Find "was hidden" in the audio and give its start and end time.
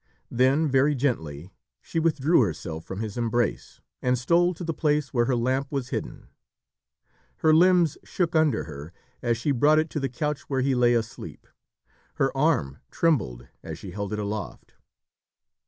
5.71-6.25